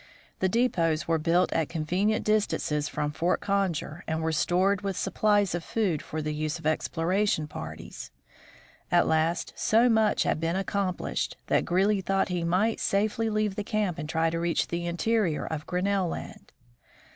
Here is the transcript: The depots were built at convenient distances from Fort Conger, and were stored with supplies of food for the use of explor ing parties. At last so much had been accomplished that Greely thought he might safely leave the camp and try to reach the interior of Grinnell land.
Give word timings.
The 0.39 0.49
depots 0.49 1.07
were 1.07 1.19
built 1.19 1.53
at 1.53 1.69
convenient 1.69 2.25
distances 2.25 2.87
from 2.89 3.11
Fort 3.11 3.39
Conger, 3.39 4.03
and 4.07 4.23
were 4.23 4.31
stored 4.31 4.81
with 4.81 4.97
supplies 4.97 5.53
of 5.53 5.63
food 5.63 6.01
for 6.01 6.23
the 6.23 6.33
use 6.33 6.57
of 6.57 6.65
explor 6.65 7.37
ing 7.37 7.45
parties. 7.45 8.09
At 8.91 9.05
last 9.05 9.53
so 9.55 9.89
much 9.89 10.23
had 10.23 10.39
been 10.39 10.55
accomplished 10.55 11.37
that 11.45 11.65
Greely 11.65 12.01
thought 12.01 12.29
he 12.29 12.43
might 12.43 12.79
safely 12.79 13.29
leave 13.29 13.53
the 13.55 13.63
camp 13.63 13.99
and 13.99 14.09
try 14.09 14.31
to 14.31 14.39
reach 14.39 14.69
the 14.69 14.87
interior 14.87 15.45
of 15.45 15.67
Grinnell 15.67 16.07
land. 16.07 16.51